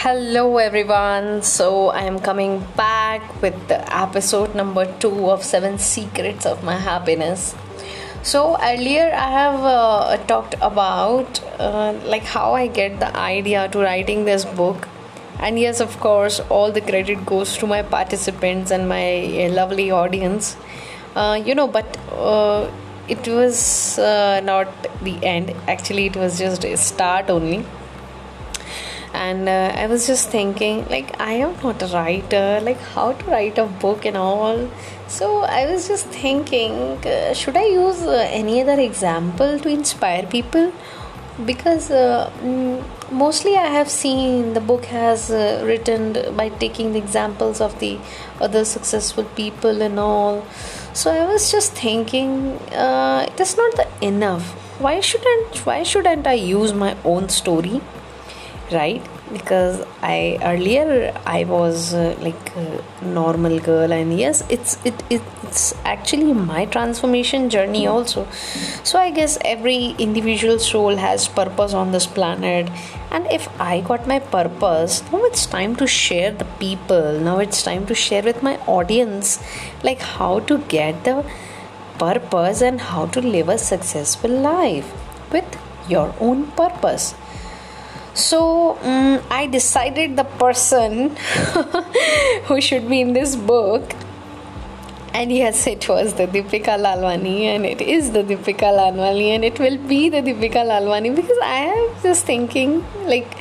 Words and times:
Hello, 0.00 0.58
everyone. 0.58 1.42
So, 1.42 1.88
I 1.88 2.02
am 2.02 2.18
coming 2.18 2.60
back 2.76 3.40
with 3.40 3.54
the 3.68 3.78
episode 3.98 4.54
number 4.54 4.84
two 4.98 5.30
of 5.30 5.42
Seven 5.42 5.78
Secrets 5.78 6.44
of 6.44 6.62
My 6.62 6.76
Happiness. 6.76 7.54
So, 8.22 8.58
earlier 8.62 9.06
I 9.14 9.30
have 9.30 9.64
uh, 9.64 10.16
talked 10.26 10.54
about 10.60 11.40
uh, 11.58 11.94
like 12.04 12.24
how 12.24 12.52
I 12.52 12.66
get 12.66 13.00
the 13.00 13.16
idea 13.16 13.68
to 13.68 13.78
writing 13.78 14.26
this 14.26 14.44
book, 14.44 14.86
and 15.38 15.58
yes, 15.58 15.80
of 15.80 15.98
course, 15.98 16.40
all 16.50 16.70
the 16.70 16.82
credit 16.82 17.24
goes 17.24 17.56
to 17.56 17.66
my 17.66 17.80
participants 17.80 18.70
and 18.70 18.90
my 18.90 19.46
uh, 19.46 19.48
lovely 19.48 19.90
audience. 19.90 20.58
Uh, 21.14 21.40
you 21.42 21.54
know, 21.54 21.66
but 21.66 21.96
uh, 22.12 22.70
it 23.08 23.26
was 23.26 23.98
uh, 23.98 24.40
not 24.44 24.68
the 25.02 25.18
end. 25.24 25.54
Actually, 25.66 26.04
it 26.04 26.16
was 26.16 26.38
just 26.38 26.66
a 26.66 26.76
start 26.76 27.30
only 27.30 27.64
and 29.24 29.48
uh, 29.48 29.72
i 29.82 29.86
was 29.92 30.06
just 30.06 30.28
thinking 30.30 30.84
like 30.94 31.08
i 31.20 31.32
am 31.44 31.54
not 31.62 31.82
a 31.86 31.88
writer 31.94 32.60
like 32.68 32.80
how 32.94 33.06
to 33.12 33.30
write 33.30 33.58
a 33.58 33.66
book 33.84 34.04
and 34.04 34.16
all. 34.16 34.68
So 35.08 35.26
i 35.58 35.64
was 35.70 35.88
just 35.88 36.06
thinking 36.06 36.72
uh, 37.06 37.32
should 37.32 37.56
i 37.56 37.66
use 37.66 38.02
uh, 38.02 38.28
any 38.40 38.60
other 38.60 38.78
example 38.80 39.58
to 39.60 39.68
inspire 39.68 40.26
people? 40.26 40.72
Because 41.44 41.90
uh, 41.90 42.30
mm, 42.42 42.84
mostly 43.22 43.56
i 43.56 43.66
have 43.78 43.88
seen 43.88 44.54
the 44.54 44.60
book 44.60 44.86
has 44.86 45.30
uh, 45.30 45.62
written 45.64 46.12
by 46.36 46.48
taking 46.48 46.92
the 46.92 46.98
examples 46.98 47.60
of 47.60 47.78
the 47.78 47.98
other 48.40 48.64
successful 48.64 49.24
people 49.40 49.82
and 49.88 49.98
all. 49.98 50.46
So 50.92 51.10
i 51.10 51.26
was 51.32 51.50
just 51.50 51.72
thinking 51.72 52.32
uh, 52.86 53.26
it 53.28 53.40
is 53.40 53.56
not 53.56 53.86
enough. 54.12 54.54
Why 54.86 54.96
shouldn't 55.00 55.60
why 55.68 55.82
shouldn't 55.82 56.26
i 56.26 56.34
use 56.54 56.72
my 56.86 56.96
own 57.04 57.28
story 57.28 57.80
right? 58.72 59.02
Because 59.32 59.84
i 60.02 60.38
earlier 60.42 61.12
i 61.26 61.42
was 61.44 61.92
uh, 61.94 62.16
like 62.20 62.52
normal 63.02 63.58
girl 63.58 63.92
and 63.92 64.16
yes 64.16 64.42
it's 64.48 64.76
it, 64.84 65.02
it 65.10 65.22
it's 65.42 65.74
actually 65.84 66.32
my 66.32 66.64
transformation 66.66 67.50
journey 67.50 67.86
also. 67.86 68.26
So 68.84 68.98
i 68.98 69.10
guess 69.10 69.38
every 69.44 69.94
individual 69.98 70.58
soul 70.58 70.96
has 70.96 71.28
purpose 71.28 71.74
on 71.74 71.92
this 71.92 72.06
planet. 72.06 72.70
And 73.10 73.26
if 73.30 73.48
i 73.60 73.80
got 73.80 74.06
my 74.06 74.18
purpose 74.18 75.02
now 75.12 75.24
it's 75.24 75.46
time 75.46 75.76
to 75.76 75.86
share 75.86 76.30
the 76.30 76.46
people. 76.60 77.18
Now 77.18 77.38
it's 77.38 77.62
time 77.62 77.86
to 77.86 77.94
share 77.94 78.22
with 78.22 78.42
my 78.42 78.56
audience 78.66 79.38
like 79.82 80.00
how 80.00 80.40
to 80.40 80.58
get 80.58 81.04
the 81.04 81.24
purpose 81.98 82.60
and 82.62 82.80
how 82.80 83.06
to 83.06 83.20
live 83.20 83.48
a 83.48 83.58
successful 83.58 84.30
life 84.30 84.92
with 85.32 85.58
your 85.88 86.14
own 86.20 86.46
purpose 86.52 87.14
so 88.16 88.78
um, 88.82 89.22
I 89.30 89.46
decided 89.46 90.16
the 90.16 90.24
person 90.24 91.14
who 92.44 92.60
should 92.60 92.88
be 92.88 93.02
in 93.02 93.12
this 93.12 93.36
book. 93.36 93.94
And 95.12 95.32
yes, 95.32 95.66
it 95.66 95.88
was 95.88 96.14
the 96.14 96.26
Deepika 96.26 96.76
Lalwani, 96.78 97.42
and 97.44 97.64
it 97.64 97.80
is 97.80 98.12
the 98.12 98.22
Deepika 98.22 98.70
Lalwani, 98.78 99.28
and 99.34 99.44
it 99.44 99.58
will 99.58 99.78
be 99.78 100.08
the 100.08 100.18
Deepika 100.18 100.62
Lalwani 100.70 101.14
because 101.14 101.38
I 101.42 101.60
am 101.74 102.02
just 102.02 102.26
thinking 102.26 102.84
like 103.06 103.34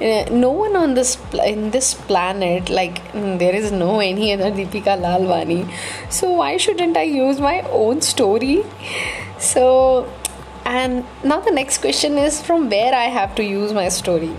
uh, 0.00 0.24
no 0.30 0.50
one 0.50 0.76
on 0.76 0.94
this 0.94 1.18
in 1.44 1.70
this 1.72 1.92
planet 1.92 2.70
like 2.70 3.02
mm, 3.12 3.38
there 3.38 3.54
is 3.54 3.70
no 3.70 4.00
any 4.00 4.32
other 4.32 4.50
Deepika 4.50 4.98
Lalwani. 4.98 5.70
So 6.10 6.32
why 6.32 6.56
shouldn't 6.56 6.96
I 6.96 7.02
use 7.02 7.38
my 7.38 7.60
own 7.70 8.00
story? 8.00 8.64
So 9.38 10.10
and 10.64 11.04
now 11.24 11.40
the 11.40 11.50
next 11.50 11.78
question 11.78 12.18
is 12.18 12.40
from 12.40 12.68
where 12.70 12.94
i 12.94 13.04
have 13.04 13.34
to 13.34 13.44
use 13.44 13.72
my 13.72 13.88
story. 13.88 14.34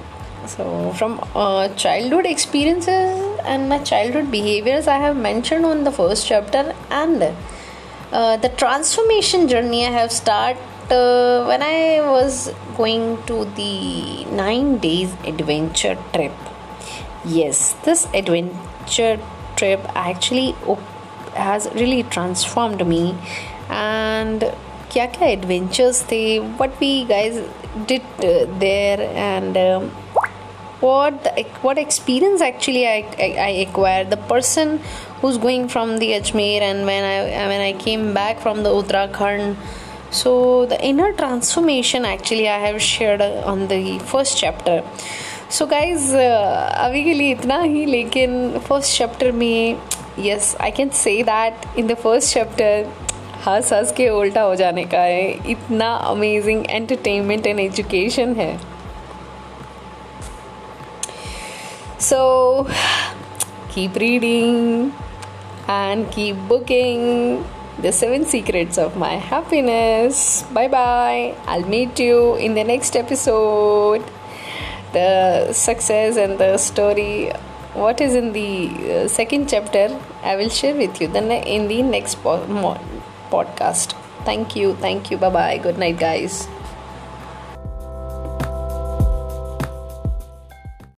So 0.48 0.92
from 0.98 1.20
uh, 1.36 1.70
childhood 1.76 2.26
experiences 2.26 3.40
and 3.46 3.70
my 3.70 3.78
childhood 3.80 4.32
behaviors 4.32 4.88
i 4.88 4.98
have 4.98 5.16
mentioned 5.16 5.66
on 5.66 5.84
the 5.84 5.92
first 5.92 6.28
chapter 6.28 6.74
and 6.90 7.24
uh, 8.12 8.38
the 8.38 8.50
transformation 8.50 9.48
journey 9.48 9.86
i 9.86 9.92
have 9.92 10.12
started 10.12 10.62
uh, 10.92 11.46
when 11.46 11.62
i 11.62 12.02
was 12.02 12.52
going 12.76 13.22
to 13.28 13.46
the 13.60 14.26
9 14.26 14.78
days 14.80 15.14
adventure 15.26 15.98
trip. 16.14 16.34
Yes 17.24 17.74
this 17.86 18.08
adventure 18.14 19.20
trip 19.56 19.80
actually 19.96 20.56
has 21.36 21.70
really 21.76 22.04
transformed 22.04 22.86
me. 22.86 23.16
And 23.70 24.44
क्या 24.92 25.06
क्या 25.06 25.28
adventures 25.28 26.02
थे 26.12 26.24
what 26.60 26.70
we 26.82 27.04
guys 27.10 27.40
did 27.88 28.26
there 28.60 29.02
and 29.02 29.58
what 30.84 31.28
what 31.64 31.78
experience 31.78 32.42
actually 32.42 32.84
I 32.84 33.54
acquire 33.56 34.06
the 34.10 34.18
person 34.30 34.78
who 35.24 35.30
is 35.30 35.38
going 35.40 35.68
from 35.70 35.98
the 36.00 36.12
Ajmer 36.16 36.64
and 36.64 36.84
when 36.86 37.04
I 37.04 37.48
when 37.48 37.62
I 37.62 37.74
came 37.84 38.14
back 38.14 38.40
from 38.40 38.64
the 38.64 38.68
Uttarakhand 38.80 39.56
so 40.14 40.34
the 40.70 40.78
inner 40.84 41.12
transformation 41.12 42.06
actually 42.06 42.46
I 42.46 42.62
have 42.62 42.78
share 42.88 43.22
on 43.48 43.66
the 43.68 44.00
first 44.12 44.38
chapter 44.38 44.84
so 45.52 45.66
guys 45.66 46.16
अभी 46.16 47.04
के 47.04 47.14
लिए 47.14 47.32
इतना 47.32 47.62
ही, 47.62 47.86
लेकिन 47.86 48.60
first 48.68 48.98
chapter 48.98 49.32
में 49.32 49.78
yes 50.20 50.56
I 50.62 50.72
can 50.72 50.90
say 50.96 51.16
that 51.24 51.66
in 51.80 51.88
the 51.88 51.94
first 51.94 52.34
chapter 52.34 53.11
हंस 53.48 53.74
हंस 53.74 53.92
के 53.92 54.10
उल्टा 54.10 54.42
हो 54.42 54.56
जाने 54.56 54.84
का 54.84 55.00
है। 55.00 55.30
इतना 55.50 55.94
अमेजिंग 55.94 56.66
एंटरटेनमेंट 56.70 57.48
एंड 57.48 57.60
एजुकेशन 57.60 58.36
है। 58.36 58.60
So 62.00 62.62
keep 63.74 63.98
reading 63.98 64.92
and 65.70 66.06
keep 66.06 66.36
booking 66.36 67.44
the 67.84 67.92
seven 67.92 68.24
secrets 68.24 68.80
of 68.80 68.98
my 68.98 69.16
happiness 69.16 70.46
bye 70.54 70.68
bye 70.68 71.34
I 71.48 71.64
meet 71.64 72.00
you 72.00 72.36
in 72.36 72.56
the 72.56 72.66
next 72.68 72.96
episode 72.96 74.02
the 74.96 75.52
success 75.56 76.18
and 76.18 76.38
the 76.38 76.56
story 76.58 77.30
what 77.78 78.02
is 78.02 78.18
in 78.18 78.32
the 78.36 79.08
second 79.08 79.46
chapter 79.48 79.96
I 80.26 80.36
will 80.36 80.50
share 80.50 80.76
with 80.78 81.02
you 81.02 81.08
then 81.08 81.32
in 81.32 81.68
the 81.68 81.86
next 81.92 82.28
morning 82.28 83.01
podcast. 83.32 83.94
Thank 84.26 84.56
you. 84.56 84.76
Thank 84.76 85.10
you. 85.10 85.18
Bye 85.18 85.30
bye. 85.30 85.58
Good 85.58 85.78
night, 85.78 85.98
guys. 85.98 86.48